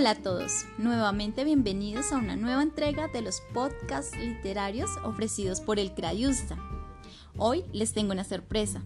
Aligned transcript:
Hola 0.00 0.12
a 0.12 0.14
todos, 0.14 0.64
nuevamente 0.78 1.44
bienvenidos 1.44 2.10
a 2.10 2.16
una 2.16 2.34
nueva 2.34 2.62
entrega 2.62 3.08
de 3.08 3.20
los 3.20 3.42
podcasts 3.52 4.16
literarios 4.16 4.88
ofrecidos 5.04 5.60
por 5.60 5.78
el 5.78 5.92
Crayusta. 5.92 6.56
Hoy 7.36 7.66
les 7.74 7.92
tengo 7.92 8.12
una 8.12 8.24
sorpresa. 8.24 8.80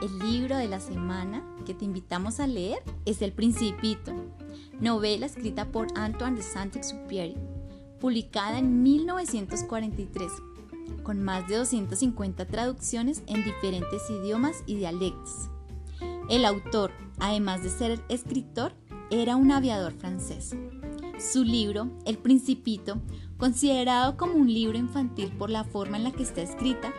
El 0.00 0.16
libro 0.20 0.56
de 0.56 0.68
la 0.68 0.78
semana 0.78 1.42
que 1.66 1.74
te 1.74 1.84
invitamos 1.84 2.38
a 2.38 2.46
leer 2.46 2.84
es 3.04 3.20
El 3.20 3.32
Principito, 3.32 4.12
novela 4.78 5.26
escrita 5.26 5.72
por 5.72 5.88
Antoine 5.96 6.36
de 6.36 6.42
Saint-Exupéry, 6.44 7.34
publicada 7.98 8.60
en 8.60 8.84
1943, 8.84 10.30
con 11.02 11.20
más 11.20 11.48
de 11.48 11.56
250 11.56 12.46
traducciones 12.46 13.24
en 13.26 13.42
diferentes 13.42 14.08
idiomas 14.08 14.62
y 14.66 14.76
dialectos. 14.76 15.50
El 16.30 16.44
autor, 16.44 16.92
además 17.18 17.64
de 17.64 17.70
ser 17.70 18.00
escritor, 18.08 18.72
era 19.10 19.36
un 19.36 19.50
aviador 19.50 19.92
francés. 19.92 20.54
Su 21.18 21.42
libro, 21.42 21.88
El 22.04 22.18
Principito, 22.18 23.00
considerado 23.38 24.16
como 24.16 24.34
un 24.34 24.52
libro 24.52 24.76
infantil 24.76 25.32
por 25.38 25.50
la 25.50 25.64
forma 25.64 25.96
en 25.96 26.04
la 26.04 26.12
que 26.12 26.22
está 26.22 26.42
escrita, 26.42 26.92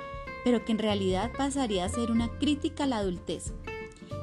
pero 0.43 0.65
que 0.65 0.71
en 0.71 0.79
realidad 0.79 1.31
pasaría 1.37 1.85
a 1.85 1.89
ser 1.89 2.11
una 2.11 2.29
crítica 2.39 2.85
a 2.85 2.87
la 2.87 2.97
adultez. 2.97 3.53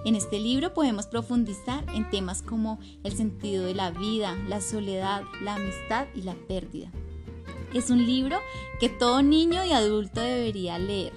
En 0.04 0.14
este 0.14 0.38
libro 0.38 0.74
podemos 0.74 1.06
profundizar 1.06 1.84
en 1.94 2.08
temas 2.10 2.42
como 2.42 2.78
el 3.04 3.12
sentido 3.12 3.64
de 3.64 3.74
la 3.74 3.90
vida, 3.90 4.36
la 4.48 4.60
soledad, 4.60 5.22
la 5.42 5.54
amistad 5.54 6.06
y 6.14 6.22
la 6.22 6.34
pérdida. 6.34 6.90
Es 7.72 7.90
un 7.90 8.04
libro 8.04 8.38
que 8.80 8.88
todo 8.88 9.22
niño 9.22 9.64
y 9.64 9.72
adulto 9.72 10.20
debería 10.20 10.78
leer. 10.78 11.12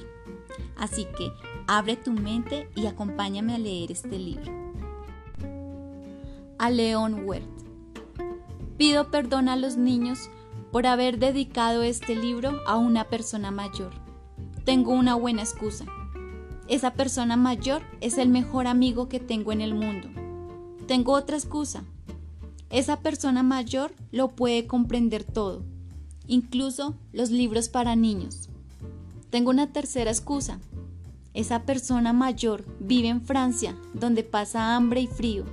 Así 0.75 1.05
que 1.17 1.31
abre 1.67 1.97
tu 1.97 2.11
mente 2.11 2.69
y 2.75 2.85
acompáñame 2.87 3.55
a 3.55 3.59
leer 3.59 3.91
este 3.91 4.17
libro 4.17 4.68
a 6.59 6.69
León 6.69 7.23
Huert. 7.25 7.47
Pido 8.77 9.09
perdón 9.09 9.49
a 9.49 9.55
los 9.55 9.77
niños 9.77 10.29
por 10.71 10.85
haber 10.85 11.17
dedicado 11.17 11.81
este 11.83 12.15
libro 12.15 12.59
a 12.67 12.77
una 12.77 13.05
persona 13.05 13.49
mayor. 13.49 13.93
Tengo 14.65 14.91
una 14.91 15.15
buena 15.15 15.41
excusa. 15.41 15.85
Esa 16.67 16.93
persona 16.93 17.37
mayor 17.37 17.81
es 18.01 18.17
el 18.17 18.29
mejor 18.29 18.67
amigo 18.67 19.09
que 19.09 19.19
tengo 19.19 19.51
en 19.51 19.61
el 19.61 19.73
mundo. 19.73 20.09
Tengo 20.85 21.13
otra 21.13 21.37
excusa. 21.37 21.83
Esa 22.69 22.99
persona 22.99 23.41
mayor 23.41 23.93
lo 24.11 24.27
puede 24.27 24.67
comprender 24.67 25.23
todo, 25.23 25.63
incluso 26.27 26.93
los 27.13 27.31
libros 27.31 27.69
para 27.69 27.95
niños. 27.95 28.49
Tengo 29.31 29.49
una 29.49 29.71
tercera 29.71 30.11
excusa. 30.11 30.59
Esa 31.33 31.63
persona 31.63 32.13
mayor 32.13 32.65
vive 32.79 33.07
en 33.07 33.21
Francia, 33.21 33.75
donde 33.93 34.23
pasa 34.23 34.75
hambre 34.75 35.01
y 35.01 35.07
frío 35.07 35.45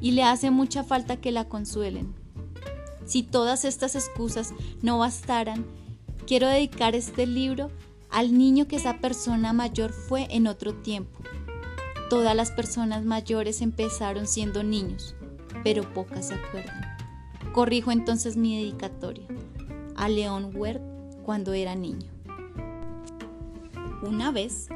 y 0.00 0.12
le 0.12 0.22
hace 0.22 0.50
mucha 0.50 0.84
falta 0.84 1.16
que 1.16 1.32
la 1.32 1.48
consuelen. 1.48 2.14
Si 3.04 3.22
todas 3.22 3.64
estas 3.64 3.94
excusas 3.94 4.54
no 4.82 4.98
bastaran, 4.98 5.66
quiero 6.26 6.46
dedicar 6.46 6.94
este 6.94 7.26
libro 7.26 7.70
al 8.10 8.36
niño 8.36 8.66
que 8.66 8.76
esa 8.76 8.98
persona 8.98 9.52
mayor 9.52 9.92
fue 9.92 10.26
en 10.30 10.46
otro 10.46 10.74
tiempo. 10.74 11.18
Todas 12.08 12.34
las 12.34 12.50
personas 12.50 13.04
mayores 13.04 13.60
empezaron 13.60 14.26
siendo 14.26 14.62
niños, 14.62 15.14
pero 15.62 15.92
pocas 15.92 16.28
se 16.28 16.34
acuerdan. 16.34 16.82
Corrijo 17.52 17.90
entonces 17.90 18.36
mi 18.36 18.56
dedicatoria 18.58 19.26
a 19.96 20.08
León 20.08 20.52
Huert 20.54 20.82
cuando 21.24 21.52
era 21.52 21.74
niño. 21.74 22.08
Una 24.02 24.30
vez, 24.32 24.68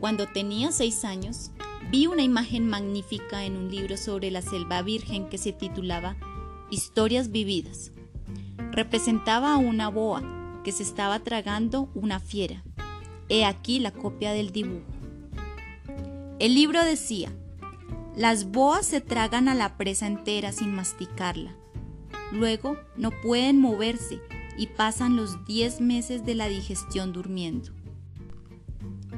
cuando 0.00 0.26
tenía 0.26 0.72
seis 0.72 1.04
años, 1.04 1.50
Vi 1.90 2.06
una 2.06 2.22
imagen 2.22 2.68
magnífica 2.68 3.44
en 3.44 3.56
un 3.56 3.68
libro 3.68 3.96
sobre 3.96 4.30
la 4.30 4.42
selva 4.42 4.80
virgen 4.80 5.28
que 5.28 5.38
se 5.38 5.52
titulaba 5.52 6.14
Historias 6.70 7.32
vividas. 7.32 7.90
Representaba 8.70 9.54
a 9.54 9.56
una 9.56 9.88
boa 9.88 10.22
que 10.62 10.70
se 10.70 10.84
estaba 10.84 11.18
tragando 11.18 11.90
una 11.94 12.20
fiera. 12.20 12.62
He 13.28 13.44
aquí 13.44 13.80
la 13.80 13.90
copia 13.90 14.30
del 14.30 14.52
dibujo. 14.52 14.86
El 16.38 16.54
libro 16.54 16.84
decía, 16.84 17.32
las 18.14 18.52
boas 18.52 18.86
se 18.86 19.00
tragan 19.00 19.48
a 19.48 19.56
la 19.56 19.76
presa 19.76 20.06
entera 20.06 20.52
sin 20.52 20.72
masticarla. 20.72 21.56
Luego 22.30 22.76
no 22.96 23.10
pueden 23.10 23.60
moverse 23.60 24.20
y 24.56 24.68
pasan 24.68 25.16
los 25.16 25.44
10 25.44 25.80
meses 25.80 26.24
de 26.24 26.36
la 26.36 26.46
digestión 26.46 27.12
durmiendo. 27.12 27.72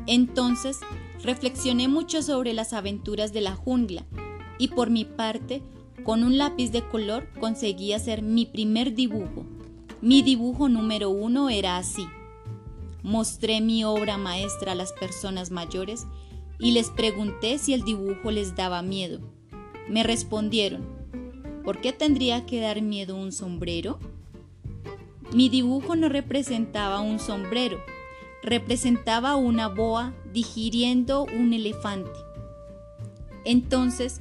Entonces 0.06 0.80
reflexioné 1.22 1.88
mucho 1.88 2.22
sobre 2.22 2.52
las 2.52 2.72
aventuras 2.72 3.32
de 3.32 3.40
la 3.40 3.54
jungla 3.54 4.04
y 4.58 4.68
por 4.68 4.90
mi 4.90 5.04
parte, 5.04 5.62
con 6.04 6.22
un 6.22 6.36
lápiz 6.38 6.70
de 6.70 6.86
color 6.88 7.28
conseguí 7.38 7.92
hacer 7.92 8.22
mi 8.22 8.46
primer 8.46 8.94
dibujo. 8.94 9.44
Mi 10.00 10.22
dibujo 10.22 10.68
número 10.68 11.10
uno 11.10 11.48
era 11.48 11.78
así. 11.78 12.06
Mostré 13.02 13.60
mi 13.60 13.84
obra 13.84 14.18
maestra 14.18 14.72
a 14.72 14.74
las 14.74 14.92
personas 14.92 15.50
mayores 15.50 16.06
y 16.58 16.72
les 16.72 16.90
pregunté 16.90 17.58
si 17.58 17.72
el 17.72 17.82
dibujo 17.82 18.30
les 18.30 18.54
daba 18.54 18.82
miedo. 18.82 19.20
Me 19.88 20.02
respondieron, 20.02 20.86
¿por 21.64 21.80
qué 21.80 21.92
tendría 21.92 22.46
que 22.46 22.60
dar 22.60 22.82
miedo 22.82 23.16
un 23.16 23.32
sombrero? 23.32 23.98
Mi 25.32 25.48
dibujo 25.48 25.96
no 25.96 26.08
representaba 26.08 27.00
un 27.00 27.18
sombrero, 27.18 27.78
representaba 28.42 29.36
una 29.36 29.68
boa 29.68 30.14
digiriendo 30.32 31.24
un 31.24 31.52
elefante. 31.52 32.10
Entonces, 33.44 34.20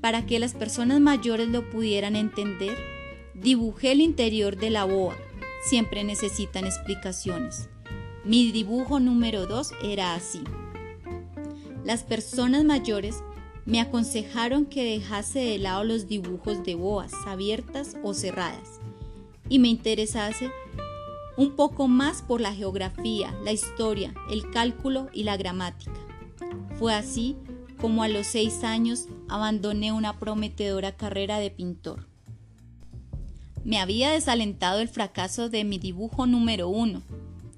para 0.00 0.26
que 0.26 0.38
las 0.38 0.54
personas 0.54 1.00
mayores 1.00 1.48
lo 1.48 1.68
pudieran 1.70 2.16
entender, 2.16 2.76
dibujé 3.34 3.92
el 3.92 4.00
interior 4.00 4.56
de 4.56 4.70
la 4.70 4.84
boa. 4.84 5.16
Siempre 5.64 6.04
necesitan 6.04 6.64
explicaciones. 6.64 7.68
Mi 8.24 8.50
dibujo 8.50 9.00
número 9.00 9.46
2 9.46 9.72
era 9.82 10.14
así. 10.14 10.42
Las 11.84 12.02
personas 12.02 12.64
mayores 12.64 13.22
me 13.66 13.80
aconsejaron 13.80 14.66
que 14.66 14.84
dejase 14.84 15.40
de 15.40 15.58
lado 15.58 15.84
los 15.84 16.06
dibujos 16.06 16.64
de 16.64 16.74
boas 16.74 17.12
abiertas 17.26 17.96
o 18.02 18.14
cerradas 18.14 18.80
y 19.50 19.58
me 19.58 19.68
interesase 19.68 20.50
un 21.40 21.56
poco 21.56 21.88
más 21.88 22.20
por 22.20 22.42
la 22.42 22.52
geografía, 22.52 23.34
la 23.42 23.50
historia, 23.50 24.12
el 24.30 24.50
cálculo 24.50 25.08
y 25.14 25.22
la 25.22 25.38
gramática. 25.38 25.98
Fue 26.78 26.92
así 26.92 27.34
como 27.80 28.02
a 28.02 28.08
los 28.08 28.26
seis 28.26 28.62
años 28.62 29.06
abandoné 29.26 29.90
una 29.90 30.18
prometedora 30.18 30.98
carrera 30.98 31.38
de 31.38 31.50
pintor. 31.50 32.06
Me 33.64 33.78
había 33.78 34.10
desalentado 34.10 34.80
el 34.80 34.88
fracaso 34.88 35.48
de 35.48 35.64
mi 35.64 35.78
dibujo 35.78 36.26
número 36.26 36.68
uno 36.68 37.00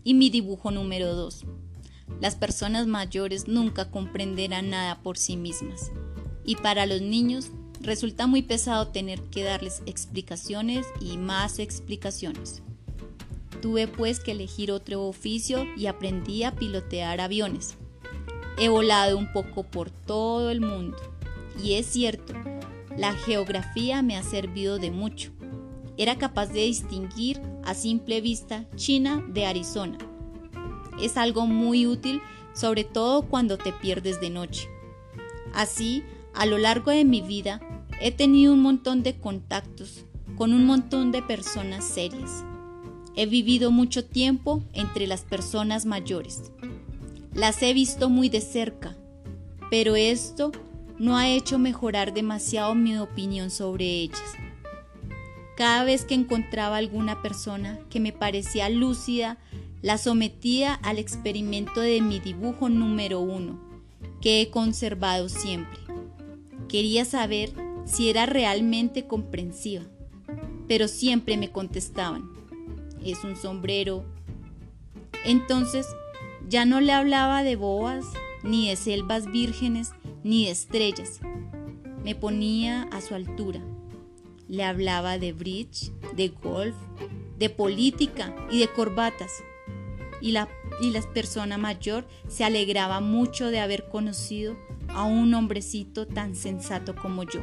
y 0.05 0.15
mi 0.15 0.31
dibujo 0.31 0.71
número 0.71 1.17
dos. 1.17 1.45
Las 2.21 2.37
personas 2.37 2.87
mayores 2.87 3.49
nunca 3.49 3.91
comprenderán 3.91 4.71
nada 4.71 5.03
por 5.03 5.19
sí 5.19 5.37
mismas 5.37 5.91
y 6.45 6.55
para 6.55 6.87
los 6.87 7.01
niños 7.01 7.51
resulta 7.81 8.29
muy 8.29 8.43
pesado 8.43 8.87
tener 8.93 9.21
que 9.25 9.43
darles 9.43 9.83
explicaciones 9.87 10.87
y 11.01 11.17
más 11.17 11.59
explicaciones. 11.59 12.63
Tuve 13.61 13.87
pues 13.87 14.21
que 14.21 14.33
elegir 14.33 14.73
otro 14.73 15.03
oficio 15.03 15.67
y 15.77 15.87
aprendí 15.87 16.43
a 16.45 16.55
pilotear 16.55 17.21
aviones. 17.21 17.77
He 18.59 18.69
volado 18.69 19.19
un 19.19 19.33
poco 19.33 19.65
por 19.65 19.91
todo 19.91 20.51
el 20.51 20.61
mundo 20.61 20.97
y 21.63 21.75
es 21.75 21.87
cierto, 21.87 22.35
la 22.97 23.13
geografía 23.13 24.03
me 24.03 24.17
ha 24.17 24.23
servido 24.23 24.79
de 24.79 24.91
mucho. 24.91 25.33
Era 25.97 26.17
capaz 26.19 26.47
de 26.47 26.63
distinguir 26.63 27.41
a 27.65 27.75
simple 27.75 28.21
vista 28.21 28.67
China 28.77 29.25
de 29.29 29.47
Arizona. 29.47 29.99
Es 31.01 31.17
algo 31.17 31.47
muy 31.47 31.87
útil, 31.87 32.21
sobre 32.55 32.85
todo 32.85 33.23
cuando 33.23 33.59
te 33.59 33.73
pierdes 33.73 34.21
de 34.21 34.31
noche. 34.31 34.69
Así, 35.55 36.03
a 36.35 36.47
lo 36.47 36.59
largo 36.59 36.91
de 36.91 37.05
mi 37.05 37.21
vida, 37.21 37.61
he 38.01 38.11
tenido 38.11 38.53
un 38.53 38.61
montón 38.61 39.03
de 39.03 39.19
contactos 39.19 40.05
con 40.37 40.53
un 40.53 40.67
montón 40.67 41.13
de 41.13 41.23
personas 41.23 41.85
serias. 41.85 42.45
He 43.15 43.27
vivido 43.27 43.71
mucho 43.71 44.05
tiempo 44.05 44.63
entre 44.73 45.07
las 45.07 45.23
personas 45.23 45.85
mayores. 45.85 46.51
Las 47.35 47.63
he 47.63 47.75
visto 47.75 48.09
muy 48.09 48.29
de 48.29 48.41
cerca, 48.41 48.97
pero 49.71 49.97
esto 49.97 50.53
no 50.99 51.17
ha 51.17 51.29
hecho 51.29 51.59
mejorar 51.59 52.15
demasiado 52.15 52.75
mi 52.75 52.97
opinión 52.97 53.51
sobre 53.51 53.87
ellas. 53.87 54.23
Cada 55.57 55.85
vez 55.85 56.05
que 56.05 56.15
encontraba 56.15 56.77
alguna 56.77 57.21
persona 57.23 57.79
que 57.91 58.01
me 58.01 58.13
parecía 58.13 58.69
lúcida, 58.69 59.39
la 59.83 59.99
sometía 59.99 60.75
al 60.75 60.99
experimento 60.99 61.81
de 61.81 62.01
mi 62.01 62.21
dibujo 62.21 62.69
número 62.69 63.21
uno, 63.21 63.61
que 64.21 64.41
he 64.41 64.51
conservado 64.51 65.29
siempre. 65.29 65.79
Quería 66.69 67.05
saber 67.05 67.53
si 67.85 68.09
era 68.09 68.25
realmente 68.25 69.07
comprensiva, 69.07 69.85
pero 70.69 70.89
siempre 70.89 71.37
me 71.37 71.51
contestaban, 71.51 72.31
es 73.11 73.25
un 73.25 73.37
sombrero. 73.37 74.05
Entonces 75.25 75.87
ya 76.49 76.65
no 76.65 76.81
le 76.81 76.93
hablaba 76.93 77.43
de 77.43 77.57
boas, 77.57 78.05
ni 78.43 78.69
de 78.69 78.77
selvas 78.77 79.31
vírgenes, 79.31 79.93
ni 80.23 80.47
de 80.47 80.53
estrellas. 80.53 81.21
Me 82.05 82.15
ponía 82.15 82.85
a 82.93 83.01
su 83.01 83.15
altura. 83.15 83.61
le 84.49 84.65
hablaba 84.65 85.17
de 85.17 85.33
bridge, 85.33 85.93
de 86.15 86.29
golf, 86.29 86.75
de 87.39 87.49
política 87.49 88.35
y 88.51 88.61
de 88.61 88.69
corbatas. 88.69 89.43
Y 90.21 90.33
la, 90.33 90.49
y 90.81 90.91
la 90.91 91.01
persona 91.01 91.57
mayor 91.57 92.07
se 92.29 92.45
alegraba 92.45 93.01
mucho 93.01 93.51
de 93.51 93.61
haber 93.61 93.89
conocido 93.89 94.57
a 94.89 95.05
un 95.05 95.33
hombrecito 95.33 96.07
tan 96.07 96.35
sensato 96.35 96.95
como 96.95 97.23
yo. 97.23 97.41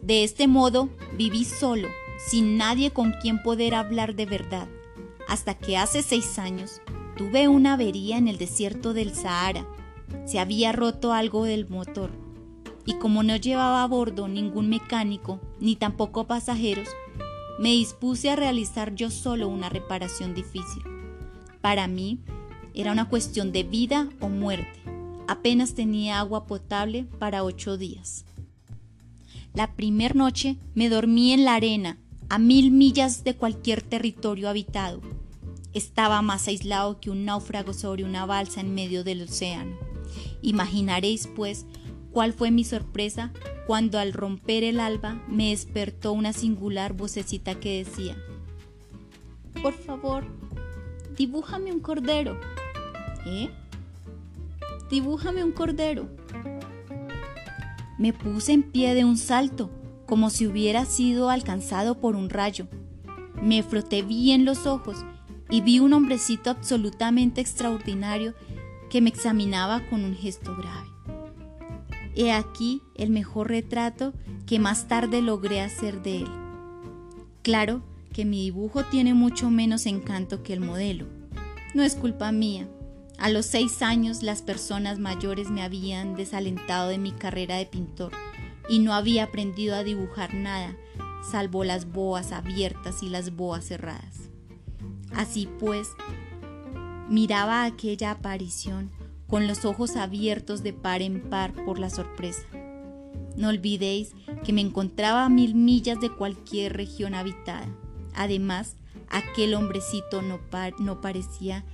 De 0.00 0.24
este 0.24 0.48
modo 0.48 0.88
viví 1.16 1.44
solo, 1.44 1.88
sin 2.28 2.56
nadie 2.56 2.90
con 2.90 3.12
quien 3.12 3.42
poder 3.42 3.74
hablar 3.74 4.14
de 4.14 4.26
verdad, 4.26 4.68
hasta 5.28 5.54
que 5.54 5.76
hace 5.76 6.02
seis 6.02 6.38
años 6.38 6.80
tuve 7.16 7.48
una 7.48 7.74
avería 7.74 8.18
en 8.18 8.28
el 8.28 8.38
desierto 8.38 8.92
del 8.94 9.14
Sahara. 9.14 9.66
Se 10.26 10.38
había 10.38 10.72
roto 10.72 11.12
algo 11.12 11.44
del 11.44 11.68
motor, 11.68 12.10
y 12.86 12.94
como 12.94 13.22
no 13.22 13.36
llevaba 13.36 13.82
a 13.82 13.86
bordo 13.86 14.28
ningún 14.28 14.68
mecánico, 14.68 15.40
ni 15.60 15.76
tampoco 15.76 16.26
pasajeros, 16.26 16.88
me 17.58 17.70
dispuse 17.70 18.30
a 18.30 18.36
realizar 18.36 18.94
yo 18.94 19.10
solo 19.10 19.48
una 19.48 19.68
reparación 19.68 20.34
difícil. 20.34 20.82
Para 21.60 21.86
mí 21.86 22.18
era 22.74 22.92
una 22.92 23.08
cuestión 23.08 23.52
de 23.52 23.62
vida 23.62 24.08
o 24.20 24.28
muerte. 24.28 24.80
Apenas 25.28 25.74
tenía 25.74 26.18
agua 26.18 26.46
potable 26.46 27.04
para 27.18 27.44
ocho 27.44 27.78
días. 27.78 28.24
La 29.54 29.74
primer 29.74 30.16
noche 30.16 30.56
me 30.74 30.88
dormí 30.88 31.32
en 31.32 31.44
la 31.44 31.54
arena, 31.54 31.96
a 32.34 32.38
mil 32.40 32.72
millas 32.72 33.22
de 33.22 33.36
cualquier 33.36 33.80
territorio 33.80 34.48
habitado. 34.48 35.00
Estaba 35.72 36.20
más 36.20 36.48
aislado 36.48 36.98
que 36.98 37.08
un 37.08 37.24
náufrago 37.24 37.72
sobre 37.72 38.02
una 38.02 38.26
balsa 38.26 38.60
en 38.60 38.74
medio 38.74 39.04
del 39.04 39.22
océano. 39.22 39.76
Imaginaréis, 40.42 41.28
pues, 41.28 41.64
cuál 42.10 42.32
fue 42.32 42.50
mi 42.50 42.64
sorpresa 42.64 43.32
cuando 43.68 44.00
al 44.00 44.12
romper 44.12 44.64
el 44.64 44.80
alba 44.80 45.22
me 45.28 45.50
despertó 45.50 46.10
una 46.10 46.32
singular 46.32 46.92
vocecita 46.92 47.54
que 47.60 47.84
decía, 47.84 48.16
Por 49.62 49.74
favor, 49.74 50.24
dibújame 51.16 51.70
un 51.70 51.78
cordero. 51.78 52.40
¿Eh? 53.26 53.48
Dibújame 54.90 55.44
un 55.44 55.52
cordero. 55.52 56.08
Me 57.96 58.12
puse 58.12 58.54
en 58.54 58.64
pie 58.64 58.92
de 58.96 59.04
un 59.04 59.18
salto, 59.18 59.70
como 60.14 60.30
si 60.30 60.46
hubiera 60.46 60.84
sido 60.84 61.28
alcanzado 61.28 61.98
por 61.98 62.14
un 62.14 62.30
rayo. 62.30 62.68
Me 63.42 63.64
froté 63.64 64.02
bien 64.02 64.44
los 64.44 64.64
ojos 64.64 65.04
y 65.50 65.60
vi 65.60 65.80
un 65.80 65.92
hombrecito 65.92 66.50
absolutamente 66.50 67.40
extraordinario 67.40 68.32
que 68.90 69.00
me 69.00 69.08
examinaba 69.08 69.84
con 69.90 70.04
un 70.04 70.14
gesto 70.14 70.54
grave. 70.56 70.86
He 72.14 72.30
aquí 72.30 72.80
el 72.94 73.10
mejor 73.10 73.48
retrato 73.48 74.12
que 74.46 74.60
más 74.60 74.86
tarde 74.86 75.20
logré 75.20 75.60
hacer 75.60 76.00
de 76.00 76.18
él. 76.18 76.28
Claro 77.42 77.82
que 78.12 78.24
mi 78.24 78.40
dibujo 78.44 78.84
tiene 78.84 79.14
mucho 79.14 79.50
menos 79.50 79.84
encanto 79.84 80.44
que 80.44 80.52
el 80.52 80.60
modelo. 80.60 81.06
No 81.74 81.82
es 81.82 81.96
culpa 81.96 82.30
mía, 82.30 82.68
a 83.18 83.30
los 83.30 83.46
seis 83.46 83.82
años 83.82 84.22
las 84.22 84.42
personas 84.42 85.00
mayores 85.00 85.50
me 85.50 85.62
habían 85.62 86.14
desalentado 86.14 86.90
de 86.90 86.98
mi 86.98 87.10
carrera 87.10 87.56
de 87.56 87.66
pintor 87.66 88.12
y 88.68 88.78
no 88.78 88.94
había 88.94 89.24
aprendido 89.24 89.74
a 89.74 89.84
dibujar 89.84 90.34
nada, 90.34 90.76
salvo 91.30 91.64
las 91.64 91.90
boas 91.90 92.32
abiertas 92.32 93.02
y 93.02 93.08
las 93.08 93.34
boas 93.34 93.64
cerradas. 93.64 94.30
Así 95.12 95.48
pues, 95.58 95.88
miraba 97.08 97.64
aquella 97.64 98.10
aparición 98.10 98.90
con 99.26 99.46
los 99.46 99.64
ojos 99.64 99.96
abiertos 99.96 100.62
de 100.62 100.72
par 100.72 101.02
en 101.02 101.22
par 101.22 101.52
por 101.64 101.78
la 101.78 101.90
sorpresa. 101.90 102.46
No 103.36 103.48
olvidéis 103.48 104.12
que 104.44 104.52
me 104.52 104.60
encontraba 104.60 105.24
a 105.24 105.28
mil 105.28 105.54
millas 105.54 106.00
de 106.00 106.10
cualquier 106.10 106.76
región 106.76 107.14
habitada. 107.14 107.66
Además, 108.14 108.76
aquel 109.08 109.54
hombrecito 109.54 110.22
no, 110.22 110.40
no 110.78 111.00
parecía 111.00 111.64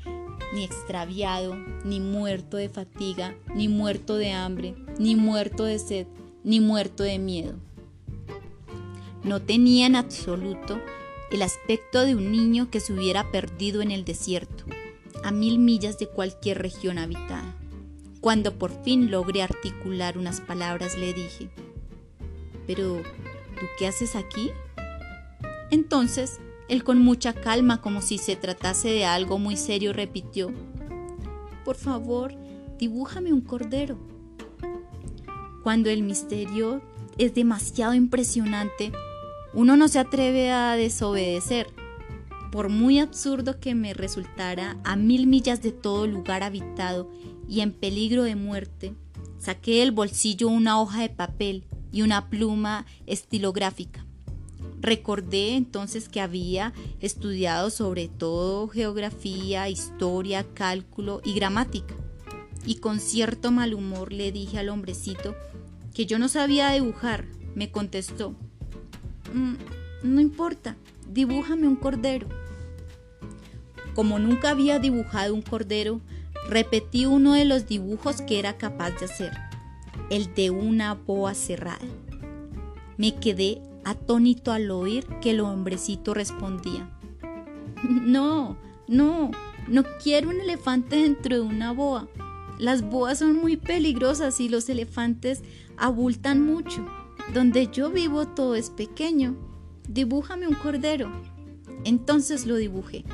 ni 0.55 0.65
extraviado, 0.65 1.55
ni 1.85 2.01
muerto 2.01 2.57
de 2.57 2.69
fatiga, 2.69 3.37
ni 3.55 3.69
muerto 3.69 4.17
de 4.17 4.33
hambre, 4.33 4.75
ni 4.99 5.17
muerto 5.17 5.65
de 5.65 5.79
sed, 5.79 6.07
ni 6.45 6.61
muerto 6.61 7.03
de 7.03 7.19
miedo. 7.19 7.55
No 9.23 9.41
tenía 9.41 9.87
en 9.87 9.97
absoluto 9.97 10.81
el 11.31 11.43
aspecto 11.43 12.05
de 12.05 12.15
un 12.15 12.33
niño 12.33 12.71
que 12.71 12.81
se 12.81 12.93
hubiera 12.93 13.31
perdido 13.31 13.83
en 13.83 13.91
el 13.91 14.05
desierto, 14.05 14.65
a 15.23 15.31
mil 15.31 15.59
millas 15.59 15.99
de 15.99 16.09
cualquier 16.09 16.59
región 16.59 16.99
habitada. 16.99 17.55
Cuando 18.21 18.59
por 18.59 18.83
fin 18.83 19.11
logré 19.11 19.43
articular 19.43 20.19
unas 20.19 20.41
palabras 20.41 20.99
le 20.99 21.13
dije, 21.13 21.51
pero, 22.67 23.03
¿tú 23.59 23.67
qué 23.79 23.87
haces 23.87 24.17
aquí? 24.17 24.51
Entonces 25.71 26.39
él 26.69 26.85
con 26.85 27.01
mucha 27.01 27.33
calma, 27.33 27.81
como 27.81 28.01
si 28.01 28.17
se 28.17 28.37
tratase 28.37 28.91
de 28.91 29.05
algo 29.05 29.39
muy 29.39 29.57
serio, 29.57 29.93
repitió, 29.93 30.53
Por 31.65 31.75
favor, 31.75 32.33
dibújame 32.79 33.33
un 33.33 33.41
cordero. 33.41 33.99
Cuando 35.63 35.91
el 35.91 36.03
misterio 36.03 36.81
es 37.19 37.35
demasiado 37.35 37.95
impresionante, 37.95 38.93
uno 39.53 39.77
no 39.77 39.89
se 39.89 39.99
atreve 39.99 40.51
a 40.51 40.75
desobedecer. 40.77 41.67
Por 42.51 42.69
muy 42.69 42.99
absurdo 42.99 43.61
que 43.61 43.75
me 43.75 43.95
resultara, 43.95 44.79
a 44.85 44.97
mil 44.97 45.27
millas 45.27 45.63
de 45.63 45.73
todo 45.73 46.07
lugar 46.07 46.43
habitado 46.43 47.11
y 47.49 47.61
en 47.61 47.73
peligro 47.73 48.23
de 48.23 48.37
muerte, 48.37 48.95
saqué 49.39 49.81
del 49.81 49.93
bolsillo 49.93 50.49
una 50.49 50.81
hoja 50.81 51.03
de 51.03 51.11
papel 51.11 51.65
y 51.93 52.03
una 52.03 52.31
pluma 52.31 52.87
estilográfica. 53.07 54.07
Recordé 54.81 55.57
entonces 55.57 56.09
que 56.09 56.23
había 56.23 56.73
estudiado 57.01 57.71
sobre 57.71 58.09
todo 58.09 58.69
geografía, 58.69 59.69
historia, 59.69 60.47
cálculo 60.55 61.21
y 61.23 61.35
gramática. 61.35 61.95
Y 62.65 62.77
con 62.77 63.01
cierto 63.01 63.51
mal 63.51 63.75
humor 63.75 64.13
le 64.13 64.33
dije 64.33 64.59
al 64.59 64.69
hombrecito 64.69 65.35
que 65.95 66.07
yo 66.07 66.19
no 66.19 66.29
sabía 66.29 66.71
dibujar. 66.71 67.25
Me 67.55 67.71
contestó, 67.71 68.35
mm, 69.35 69.55
no 70.03 70.21
importa, 70.21 70.77
dibújame 71.09 71.67
un 71.67 71.77
cordero. 71.77 72.29
Como 73.95 74.19
nunca 74.19 74.51
había 74.51 74.79
dibujado 74.79 75.35
un 75.35 75.43
cordero, 75.43 76.01
repetí 76.49 77.07
uno 77.07 77.35
de 77.35 77.45
los 77.45 77.67
dibujos 77.67 78.23
que 78.23 78.39
era 78.39 78.57
capaz 78.57 78.93
de 78.93 79.07
hacer, 79.07 79.33
el 80.11 80.33
de 80.35 80.51
una 80.51 80.95
boa 80.95 81.35
cerrada. 81.35 81.79
Me 82.97 83.17
quedé 83.17 83.63
atónito 83.85 84.53
al 84.53 84.71
oír 84.71 85.07
que 85.21 85.31
el 85.31 85.41
hombrecito 85.41 86.15
respondía. 86.15 86.89
No, 87.83 88.57
no, 88.89 89.31
no 89.69 89.85
quiero 90.03 90.29
un 90.29 90.41
elefante 90.41 90.97
dentro 90.97 91.37
de 91.37 91.43
una 91.43 91.73
boa. 91.73 92.09
Las 92.61 92.83
boas 92.83 93.19
son 93.19 93.37
muy 93.37 93.57
peligrosas 93.57 94.39
y 94.39 94.49
los 94.49 94.69
elefantes 94.69 95.43
abultan 95.77 96.45
mucho. 96.45 96.87
Donde 97.35 97.69
yo 97.73 97.91
vivo 97.91 98.29
todo 98.29 98.55
es 98.55 98.71
pequeño. 98.71 99.35
Dibújame 99.89 100.47
un 100.47 100.55
cordero. 100.55 101.11
Entonces 101.85 102.47
lo 102.47 102.57
dibujé. 102.57 103.05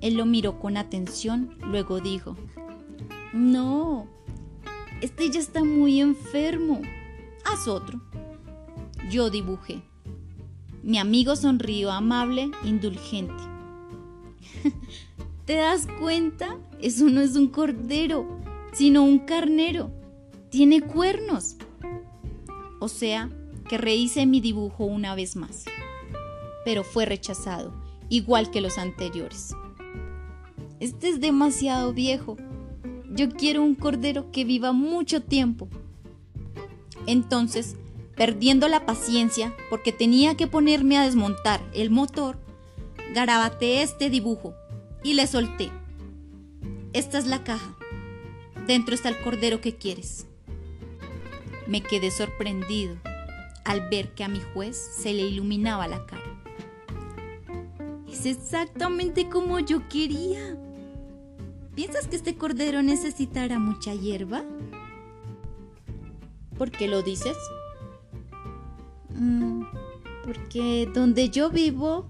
Él 0.00 0.14
lo 0.14 0.26
miró 0.26 0.58
con 0.58 0.76
atención, 0.76 1.56
luego 1.66 2.00
dijo, 2.00 2.36
No, 3.32 4.06
este 5.00 5.30
ya 5.30 5.40
está 5.40 5.64
muy 5.64 6.00
enfermo. 6.00 6.80
Haz 7.44 7.66
otro 7.66 8.00
yo 9.10 9.28
dibujé. 9.28 9.82
Mi 10.82 10.98
amigo 10.98 11.36
sonrió 11.36 11.90
amable, 11.90 12.50
indulgente. 12.64 13.42
¿Te 15.44 15.56
das 15.56 15.86
cuenta? 15.98 16.56
Eso 16.82 17.08
no 17.08 17.20
es 17.20 17.36
un 17.36 17.48
cordero, 17.48 18.26
sino 18.72 19.02
un 19.02 19.20
carnero. 19.20 19.90
Tiene 20.50 20.80
cuernos. 20.80 21.56
O 22.80 22.88
sea, 22.88 23.30
que 23.68 23.78
rehice 23.78 24.26
mi 24.26 24.40
dibujo 24.40 24.84
una 24.84 25.14
vez 25.14 25.36
más. 25.36 25.64
Pero 26.64 26.84
fue 26.84 27.04
rechazado, 27.06 27.72
igual 28.08 28.50
que 28.50 28.60
los 28.60 28.78
anteriores. 28.78 29.54
Este 30.80 31.08
es 31.08 31.20
demasiado 31.20 31.92
viejo. 31.92 32.36
Yo 33.10 33.28
quiero 33.30 33.62
un 33.62 33.74
cordero 33.74 34.30
que 34.30 34.44
viva 34.44 34.72
mucho 34.72 35.22
tiempo. 35.22 35.68
Entonces 37.06 37.76
Perdiendo 38.20 38.68
la 38.68 38.84
paciencia 38.84 39.56
porque 39.70 39.92
tenía 39.92 40.36
que 40.36 40.46
ponerme 40.46 40.98
a 40.98 41.04
desmontar 41.04 41.58
el 41.72 41.88
motor, 41.88 42.38
garabateé 43.14 43.80
este 43.80 44.10
dibujo 44.10 44.52
y 45.02 45.14
le 45.14 45.26
solté. 45.26 45.70
Esta 46.92 47.18
es 47.18 47.26
la 47.26 47.44
caja. 47.44 47.76
Dentro 48.66 48.96
está 48.96 49.10
el 49.10 49.20
cordero 49.20 49.60
que 49.60 49.76
quieres. 49.76 50.26
Me 51.68 51.82
quedé 51.82 52.10
sorprendido 52.10 52.96
al 53.64 53.88
ver 53.88 54.12
que 54.14 54.24
a 54.24 54.28
mi 54.28 54.40
juez 54.40 54.76
se 54.76 55.12
le 55.12 55.22
iluminaba 55.22 55.86
la 55.86 56.04
cara. 56.06 56.42
Es 58.10 58.26
exactamente 58.26 59.28
como 59.28 59.60
yo 59.60 59.88
quería. 59.88 60.56
¿Piensas 61.76 62.08
que 62.08 62.16
este 62.16 62.34
cordero 62.34 62.82
necesitará 62.82 63.60
mucha 63.60 63.94
hierba? 63.94 64.42
¿Por 66.58 66.72
qué 66.72 66.88
lo 66.88 67.02
dices? 67.02 67.36
Mm, 69.14 69.62
porque 70.24 70.90
donde 70.92 71.30
yo 71.30 71.50
vivo, 71.50 72.06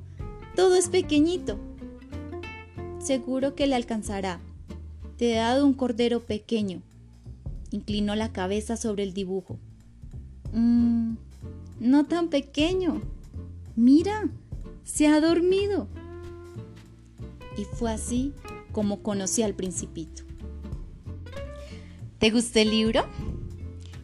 todo 0.56 0.74
es 0.74 0.88
pequeñito. 0.88 1.58
Seguro 2.98 3.54
que 3.54 3.66
le 3.66 3.76
alcanzará. 3.76 4.40
Te 5.20 5.34
he 5.34 5.36
dado 5.36 5.66
un 5.66 5.74
cordero 5.74 6.20
pequeño. 6.20 6.80
Inclinó 7.72 8.14
la 8.14 8.32
cabeza 8.32 8.78
sobre 8.78 9.02
el 9.02 9.12
dibujo. 9.12 9.58
Mm, 10.54 11.16
no 11.78 12.06
tan 12.06 12.28
pequeño. 12.28 13.02
Mira, 13.76 14.30
se 14.82 15.08
ha 15.08 15.20
dormido. 15.20 15.88
Y 17.58 17.64
fue 17.64 17.92
así 17.92 18.32
como 18.72 19.02
conocí 19.02 19.42
al 19.42 19.52
principito. 19.52 20.22
¿Te 22.18 22.30
gustó 22.30 22.60
el 22.60 22.70
libro? 22.70 23.04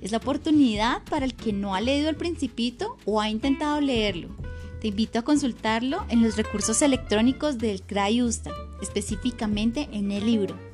Es 0.02 0.12
la 0.12 0.18
oportunidad 0.18 1.02
para 1.04 1.24
el 1.24 1.34
que 1.34 1.54
no 1.54 1.74
ha 1.74 1.80
leído 1.80 2.10
El 2.10 2.16
Principito 2.16 2.98
o 3.06 3.22
ha 3.22 3.30
intentado 3.30 3.80
leerlo. 3.80 4.28
Te 4.82 4.88
invito 4.88 5.18
a 5.18 5.22
consultarlo 5.22 6.04
en 6.10 6.22
los 6.22 6.36
recursos 6.36 6.82
electrónicos 6.82 7.56
del 7.56 7.80
CRAIUSTA, 7.80 8.50
específicamente 8.82 9.88
en 9.92 10.12
el 10.12 10.26
libro. 10.26 10.65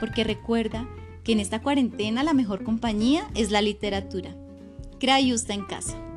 Porque 0.00 0.24
recuerda 0.24 0.88
que 1.22 1.32
en 1.32 1.40
esta 1.40 1.62
cuarentena 1.62 2.24
la 2.24 2.32
mejor 2.32 2.64
compañía 2.64 3.30
es 3.34 3.50
la 3.50 3.62
literatura. 3.62 4.34
CRAIUSTA 4.98 5.54
en 5.54 5.64
casa. 5.66 6.09